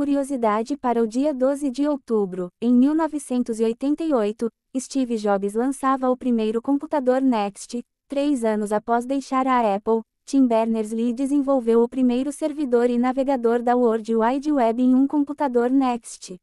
curiosidade 0.00 0.78
para 0.78 1.02
o 1.02 1.06
dia 1.06 1.34
12 1.34 1.70
de 1.70 1.86
outubro, 1.86 2.48
em 2.58 2.72
1988, 2.72 4.48
Steve 4.78 5.18
Jobs 5.18 5.52
lançava 5.52 6.08
o 6.08 6.16
primeiro 6.16 6.62
computador 6.62 7.20
Next. 7.20 7.82
Três 8.08 8.42
anos 8.42 8.72
após 8.72 9.04
deixar 9.04 9.46
a 9.46 9.74
Apple, 9.74 10.00
Tim 10.24 10.46
Berners-Lee 10.46 11.12
desenvolveu 11.12 11.82
o 11.82 11.88
primeiro 11.88 12.32
servidor 12.32 12.88
e 12.88 12.96
navegador 12.96 13.62
da 13.62 13.76
World 13.76 14.16
Wide 14.16 14.50
Web 14.50 14.82
em 14.82 14.94
um 14.94 15.06
computador 15.06 15.68
Next. 15.68 16.34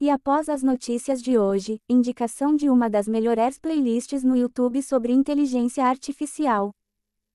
E 0.00 0.10
após 0.10 0.48
as 0.48 0.60
notícias 0.60 1.22
de 1.22 1.38
hoje, 1.38 1.78
indicação 1.88 2.56
de 2.56 2.68
uma 2.68 2.90
das 2.90 3.06
melhores 3.06 3.56
playlists 3.56 4.24
no 4.24 4.36
YouTube 4.36 4.82
sobre 4.82 5.12
inteligência 5.12 5.84
artificial. 5.84 6.72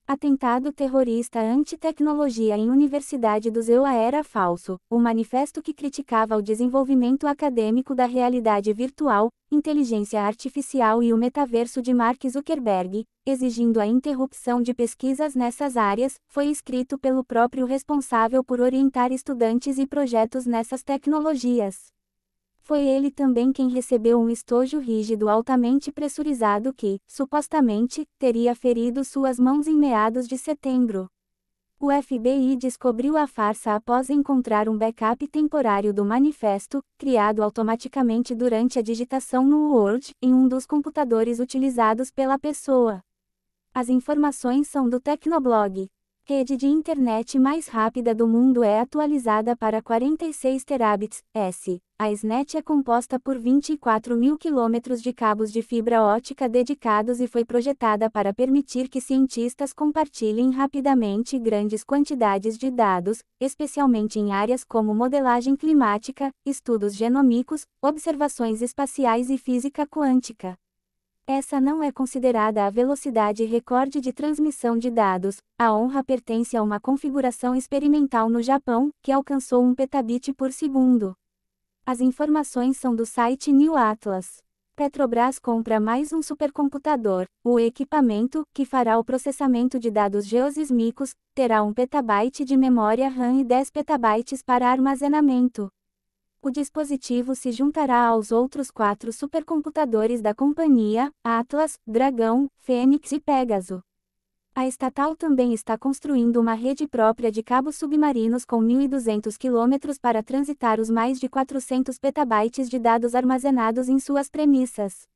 Atentado 0.07 0.71
terrorista 0.71 1.39
anti-tecnologia 1.39 2.55
em 2.55 2.69
Universidade 2.69 3.49
do 3.49 3.59
Zewa 3.59 3.91
era 3.91 4.23
falso. 4.23 4.77
O 4.87 4.99
manifesto 4.99 5.63
que 5.63 5.73
criticava 5.73 6.37
o 6.37 6.43
desenvolvimento 6.43 7.25
acadêmico 7.25 7.95
da 7.95 8.05
realidade 8.05 8.71
virtual, 8.71 9.29
inteligência 9.51 10.21
artificial 10.21 11.01
e 11.01 11.11
o 11.11 11.17
metaverso 11.17 11.81
de 11.81 11.91
Mark 11.91 12.23
Zuckerberg, 12.29 13.03
exigindo 13.25 13.79
a 13.79 13.87
interrupção 13.87 14.61
de 14.61 14.75
pesquisas 14.75 15.33
nessas 15.33 15.75
áreas, 15.75 16.19
foi 16.27 16.49
escrito 16.49 16.99
pelo 16.99 17.23
próprio 17.23 17.65
responsável 17.65 18.43
por 18.43 18.61
orientar 18.61 19.11
estudantes 19.11 19.79
e 19.79 19.87
projetos 19.87 20.45
nessas 20.45 20.83
tecnologias. 20.83 21.94
Foi 22.65 22.81
ele 22.81 23.11
também 23.11 23.53
quem 23.53 23.69
recebeu 23.69 24.19
um 24.19 24.27
estojo 24.27 24.79
rígido 24.79 25.29
altamente 25.29 25.91
pressurizado 25.91 26.73
que, 26.73 26.99
supostamente, 27.05 28.07
teria 28.17 28.55
ferido 28.55 29.05
suas 29.05 29.39
mãos 29.39 29.67
em 29.67 29.75
meados 29.75 30.27
de 30.27 30.35
setembro. 30.35 31.07
O 31.79 31.91
FBI 31.91 32.55
descobriu 32.55 33.17
a 33.17 33.27
farsa 33.27 33.75
após 33.75 34.09
encontrar 34.09 34.67
um 34.67 34.75
backup 34.75 35.27
temporário 35.27 35.93
do 35.93 36.03
manifesto, 36.03 36.81
criado 36.97 37.43
automaticamente 37.43 38.33
durante 38.33 38.79
a 38.79 38.81
digitação 38.81 39.45
no 39.45 39.71
Word, 39.71 40.09
em 40.19 40.33
um 40.33 40.47
dos 40.47 40.65
computadores 40.65 41.39
utilizados 41.39 42.09
pela 42.09 42.39
pessoa. 42.39 42.99
As 43.75 43.89
informações 43.89 44.67
são 44.67 44.89
do 44.89 44.99
Tecnoblog 44.99 45.87
rede 46.27 46.57
de 46.57 46.65
internet 46.65 47.37
mais 47.37 47.67
rápida 47.67 48.15
do 48.15 48.27
mundo 48.27 48.63
é 48.63 48.79
atualizada 48.79 49.55
para 49.55 49.79
46 49.79 50.63
terabits, 50.63 51.21
S. 51.35 51.79
A 51.99 52.11
SNET 52.11 52.57
é 52.57 52.63
composta 52.63 53.19
por 53.19 53.37
24 53.37 54.17
mil 54.17 54.35
quilômetros 54.35 55.03
de 55.03 55.13
cabos 55.13 55.51
de 55.51 55.61
fibra 55.61 56.01
ótica 56.01 56.49
dedicados 56.49 57.21
e 57.21 57.27
foi 57.27 57.45
projetada 57.45 58.09
para 58.09 58.33
permitir 58.33 58.89
que 58.89 58.99
cientistas 58.99 59.71
compartilhem 59.71 60.49
rapidamente 60.49 61.37
grandes 61.37 61.83
quantidades 61.83 62.57
de 62.57 62.71
dados, 62.71 63.19
especialmente 63.39 64.17
em 64.19 64.33
áreas 64.33 64.63
como 64.63 64.95
modelagem 64.95 65.55
climática, 65.55 66.31
estudos 66.43 66.95
genômicos, 66.95 67.67
observações 67.79 68.63
espaciais 68.63 69.29
e 69.29 69.37
física 69.37 69.85
quântica. 69.85 70.57
Essa 71.27 71.59
não 71.59 71.81
é 71.81 71.91
considerada 71.91 72.67
a 72.67 72.69
velocidade 72.69 73.43
recorde 73.45 73.99
de 73.99 74.13
transmissão 74.13 74.77
de 74.77 74.91
dados. 74.91 75.37
A 75.57 75.73
honra 75.75 76.03
pertence 76.03 76.55
a 76.55 76.61
uma 76.61 76.79
configuração 76.79 77.55
experimental 77.55 78.29
no 78.29 78.43
Japão, 78.43 78.91
que 79.01 79.11
alcançou 79.11 79.63
1 79.63 79.73
petabit 79.73 80.31
por 80.33 80.51
segundo. 80.51 81.15
As 81.83 81.99
informações 81.99 82.77
são 82.77 82.95
do 82.95 83.07
site 83.07 83.51
New 83.51 83.75
Atlas. 83.75 84.37
Petrobras 84.75 85.39
compra 85.39 85.79
mais 85.79 86.13
um 86.13 86.21
supercomputador. 86.21 87.25
O 87.43 87.59
equipamento, 87.59 88.43
que 88.53 88.63
fará 88.63 88.99
o 88.99 89.03
processamento 89.03 89.79
de 89.79 89.89
dados 89.89 90.27
geosísmicos, 90.27 91.15
terá 91.33 91.63
1 91.63 91.73
petabyte 91.73 92.45
de 92.45 92.55
memória 92.55 93.09
RAM 93.09 93.39
e 93.39 93.43
10 93.43 93.71
petabytes 93.71 94.43
para 94.43 94.69
armazenamento 94.69 95.71
o 96.45 96.51
dispositivo 96.51 97.33
se 97.33 97.51
juntará 97.51 98.05
aos 98.05 98.31
outros 98.31 98.69
quatro 98.69 99.11
supercomputadores 99.11 100.21
da 100.21 100.31
companhia, 100.31 101.11
Atlas, 101.23 101.79
Dragão, 101.87 102.47
Fênix 102.57 103.11
e 103.11 103.19
Pégaso. 103.19 103.81
A 104.53 104.67
estatal 104.67 105.15
também 105.15 105.55
está 105.55 105.75
construindo 105.75 106.39
uma 106.39 106.53
rede 106.53 106.87
própria 106.87 107.31
de 107.31 107.41
cabos 107.41 107.77
submarinos 107.77 108.45
com 108.45 108.61
1.200 108.61 109.35
quilômetros 109.39 109.97
para 109.97 110.21
transitar 110.21 110.79
os 110.79 110.87
mais 110.87 111.19
de 111.19 111.27
400 111.27 111.97
petabytes 111.97 112.69
de 112.69 112.77
dados 112.77 113.15
armazenados 113.15 113.89
em 113.89 113.97
suas 113.97 114.29
premissas. 114.29 115.07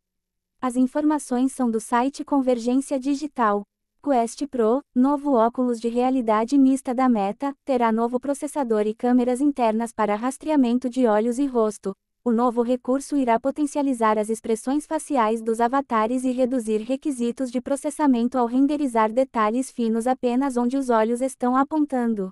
As 0.59 0.75
informações 0.75 1.51
são 1.51 1.69
do 1.69 1.79
site 1.79 2.25
Convergência 2.25 2.99
Digital. 2.99 3.61
Quest 4.01 4.47
Pro, 4.47 4.81
novo 4.95 5.33
óculos 5.33 5.77
de 5.77 5.89
realidade 5.89 6.57
mista 6.57 6.95
da 6.95 7.09
Meta, 7.09 7.53
terá 7.65 7.91
novo 7.91 8.17
processador 8.17 8.87
e 8.87 8.93
câmeras 8.93 9.41
internas 9.41 9.91
para 9.91 10.15
rastreamento 10.15 10.89
de 10.89 11.05
olhos 11.05 11.37
e 11.37 11.45
rosto. 11.45 11.93
O 12.23 12.31
novo 12.31 12.61
recurso 12.61 13.17
irá 13.17 13.37
potencializar 13.37 14.17
as 14.17 14.29
expressões 14.29 14.85
faciais 14.85 15.41
dos 15.41 15.59
avatares 15.59 16.23
e 16.23 16.31
reduzir 16.31 16.77
requisitos 16.77 17.51
de 17.51 17.59
processamento 17.59 18.37
ao 18.37 18.45
renderizar 18.45 19.11
detalhes 19.11 19.69
finos 19.69 20.07
apenas 20.07 20.55
onde 20.55 20.77
os 20.77 20.89
olhos 20.89 21.19
estão 21.19 21.57
apontando. 21.57 22.31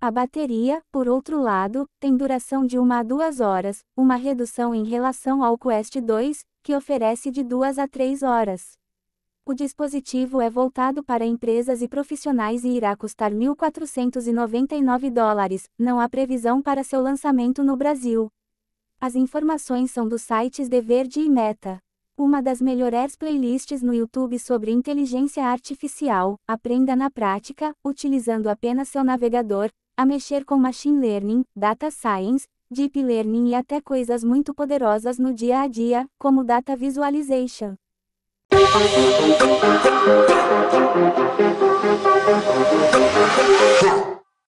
A 0.00 0.10
bateria, 0.10 0.82
por 0.90 1.08
outro 1.08 1.38
lado, 1.38 1.86
tem 2.00 2.16
duração 2.16 2.64
de 2.64 2.78
1 2.78 2.92
a 2.92 3.02
2 3.02 3.40
horas, 3.40 3.84
uma 3.94 4.16
redução 4.16 4.74
em 4.74 4.84
relação 4.84 5.44
ao 5.44 5.58
Quest 5.58 6.00
2, 6.00 6.42
que 6.62 6.74
oferece 6.74 7.30
de 7.30 7.44
2 7.44 7.78
a 7.78 7.86
3 7.86 8.22
horas. 8.22 8.78
O 9.48 9.54
dispositivo 9.54 10.40
é 10.40 10.50
voltado 10.50 11.04
para 11.04 11.24
empresas 11.24 11.80
e 11.80 11.86
profissionais 11.86 12.64
e 12.64 12.68
irá 12.70 12.96
custar 12.96 13.30
1.499 13.32 15.08
dólares. 15.08 15.70
Não 15.78 16.00
há 16.00 16.08
previsão 16.08 16.60
para 16.60 16.82
seu 16.82 17.00
lançamento 17.00 17.62
no 17.62 17.76
Brasil. 17.76 18.28
As 19.00 19.14
informações 19.14 19.92
são 19.92 20.08
dos 20.08 20.22
sites 20.22 20.68
De 20.68 20.80
Verde 20.80 21.20
e 21.20 21.30
Meta. 21.30 21.78
Uma 22.18 22.42
das 22.42 22.60
melhores 22.60 23.14
playlists 23.14 23.82
no 23.82 23.94
YouTube 23.94 24.36
sobre 24.40 24.72
inteligência 24.72 25.44
artificial. 25.44 26.34
Aprenda 26.44 26.96
na 26.96 27.08
prática, 27.08 27.72
utilizando 27.84 28.48
apenas 28.48 28.88
seu 28.88 29.04
navegador, 29.04 29.70
a 29.96 30.04
mexer 30.04 30.44
com 30.44 30.56
machine 30.56 30.98
learning, 30.98 31.44
data 31.54 31.88
science, 31.88 32.48
deep 32.68 33.00
learning 33.00 33.50
e 33.50 33.54
até 33.54 33.80
coisas 33.80 34.24
muito 34.24 34.52
poderosas 34.52 35.20
no 35.20 35.32
dia 35.32 35.60
a 35.60 35.68
dia, 35.68 36.04
como 36.18 36.42
data 36.42 36.74
visualization. 36.74 37.76
Thank 38.58 39.42
you. 39.42 39.55